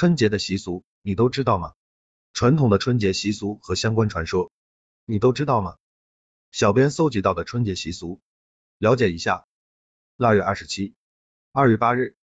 [0.00, 1.74] 春节的习俗你都知道吗？
[2.32, 4.50] 传统的春节习俗和相关传说
[5.04, 5.76] 你都知道吗？
[6.52, 8.22] 小编搜集到的春节习俗，
[8.78, 9.46] 了解一下。
[10.16, 10.94] 腊月二十七、
[11.52, 12.16] 二月八日，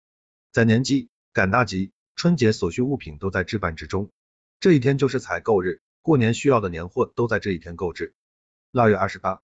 [0.52, 4.10] 在年鸡、赶大集，春节所需物品都在置办之中。
[4.58, 8.14] 这一天就是采购日，过年需要的年货都在这一天购置。
[8.70, 9.42] 腊月二十八、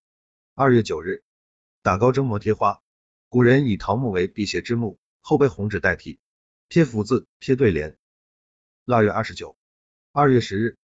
[0.54, 1.22] 二月九日，
[1.82, 2.80] 打糕蒸馍贴花。
[3.28, 6.18] 古人以桃木为辟邪之木，后被红纸代替，
[6.70, 7.98] 贴福字，贴对联。
[8.84, 9.56] 腊月二十九、
[10.10, 10.76] 二月十日，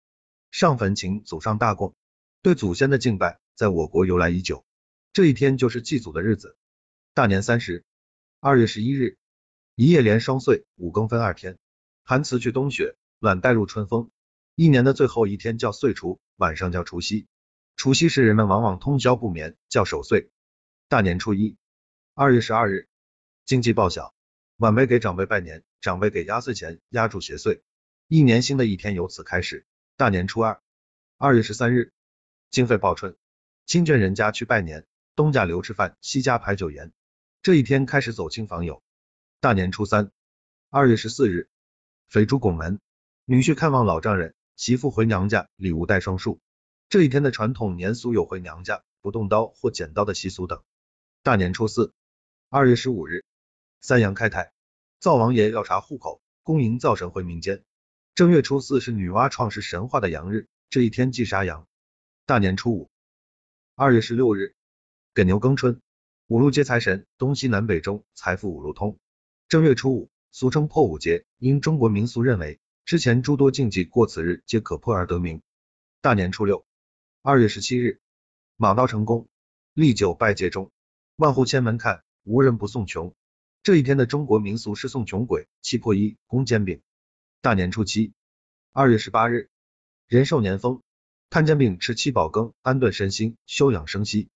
[0.52, 1.96] 上坟请祖上大供，
[2.42, 4.64] 对祖先的敬拜在我国由来已久。
[5.12, 6.56] 这一天就是祭祖的日子。
[7.12, 7.84] 大年三十、
[8.38, 9.16] 二月十一日，
[9.74, 11.58] 一夜连双岁，五更分二天，
[12.04, 14.12] 寒辞去冬雪，暖带入春风。
[14.54, 17.26] 一年的最后一天叫岁除，晚上叫除夕。
[17.74, 20.30] 除夕时人们往往通宵不眠，叫守岁。
[20.88, 21.56] 大年初一，
[22.14, 22.86] 二月十二日，
[23.44, 24.14] 经济报晓，
[24.58, 27.60] 晚辈给长辈拜年，长辈给压岁钱，压住邪祟。
[28.10, 29.66] 一年新的一天由此开始。
[29.98, 30.62] 大年初二，
[31.18, 31.92] 二月十三日，
[32.50, 33.14] 经费报春，
[33.66, 36.90] 亲眷人家去拜年，东家留吃饭，西家排酒筵。
[37.42, 38.82] 这一天开始走亲访友。
[39.40, 40.10] 大年初三，
[40.70, 41.50] 二月十四日，
[42.08, 42.80] 肥猪拱门，
[43.26, 44.34] 女婿看望老丈人。
[44.56, 46.40] 媳妇回娘家，礼物带双数。
[46.88, 50.62] 这一天的传统年俗有回娘家不动刀或剪刀的习俗等。
[51.22, 51.92] 大年初四，
[52.48, 53.26] 二月十五日，
[53.82, 54.50] 三阳开泰，
[54.98, 57.62] 灶王爷要查户口，恭迎灶神回民间。
[58.18, 61.68] 正月初四是女娲创世神话的阳日，这一天忌杀羊。
[62.26, 62.90] 大年初五，
[63.76, 64.56] 二月十六日，
[65.14, 65.80] 给牛耕春，
[66.26, 68.98] 五路接财神，东西南北中，财富五路通。
[69.48, 72.58] 正月初五，俗称破五节，因中国民俗认为。
[72.84, 75.40] 之前诸多禁忌过此日皆可破而得名。
[76.00, 76.66] 大年初六，
[77.22, 78.00] 二月十七日，
[78.56, 79.28] 马到成功，
[79.74, 80.72] 历久拜节中，
[81.14, 83.14] 万户千门看，无人不送穷。
[83.62, 86.82] 这一天的中国民俗是送穷鬼，七破衣，供煎饼。
[87.40, 88.12] 大年初七，
[88.72, 89.48] 二月十八日，
[90.08, 90.82] 人寿年丰，
[91.30, 94.28] 看煎饼，吃七宝羹，安顿身心，休养生息。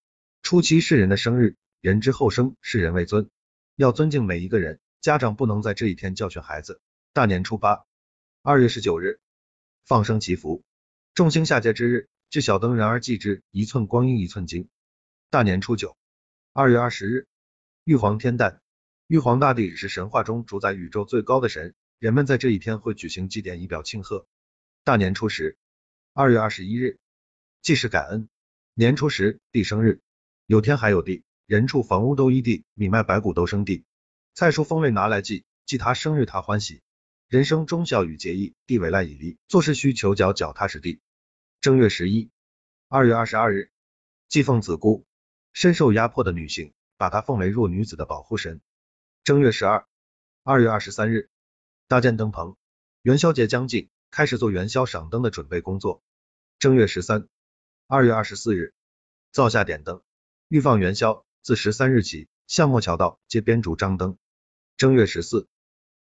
[0.42, 3.28] 初七是人的生日，人之后生，是人为尊，
[3.74, 6.80] 要尊敬每一个人，家长不能在这一天教训孩子。
[7.12, 7.84] 大年初八。
[8.40, 9.18] 二月十九日，
[9.84, 10.62] 放生祈福，
[11.12, 14.68] 众星下界之日，智小灯人而祭之，一寸光阴一寸金。
[15.28, 15.96] 大年初九，
[16.52, 17.26] 二月二十日，
[17.82, 18.62] 玉皇天诞，
[19.08, 24.26] 玉皇大帝是神话中主宰宇宙最高的神，人们在这一天会举行祭典以表庆贺。
[24.82, 25.56] 大年初十，
[26.12, 26.98] 二月二十一日，
[27.60, 28.28] 祭祀感恩。
[28.74, 30.00] 年初十，地生日，
[30.46, 33.84] 有天还有地，人畜房屋都依地，米麦白谷都生地，
[34.34, 36.82] 菜蔬风味拿来祭，祭他生日他欢喜。
[37.28, 40.98] 人生忠孝与节义，地委赖以立，做事需求脚脚踏实地。
[41.60, 42.30] 正月十一，
[42.88, 43.70] 二月二十二日，
[44.28, 45.04] 祭奉子姑，
[45.52, 48.60] 深受压迫的女性，把她奉为弱女子的保护神。
[49.22, 49.86] 正月十二，
[50.42, 51.30] 二月二十三日，
[51.92, 52.56] 搭建灯棚，
[53.02, 56.02] 元宵节将近，开始做元宵赏灯的准备工作。
[56.58, 57.28] 正月十三，
[57.86, 58.72] 二月二十四日，
[59.30, 60.00] 灶下点灯，
[60.48, 61.26] 预放元宵。
[61.42, 64.16] 自十三日起，巷陌桥道皆编竹张灯。
[64.78, 65.46] 正月十四，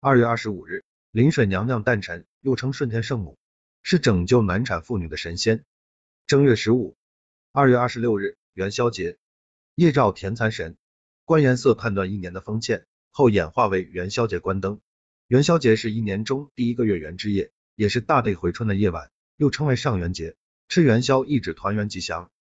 [0.02, 0.84] 二月二十五日。
[1.12, 3.38] 临水娘娘诞辰，又称顺天圣母，
[3.82, 5.64] 是拯救难产妇女的神仙。
[6.26, 6.98] 正月十五、
[7.54, 9.18] 二月二十六日元宵节，
[9.76, 10.76] 夜照田蚕神，
[11.24, 14.82] 观颜色判断一年的丰欠，后演化为元宵节观灯。
[15.28, 20.38] 元宵节是一年中第一个月圆之夜，也是大地回春的夜晚，又称为上元节。
[20.70, 22.32] 吃元宵意指团圆吉祥，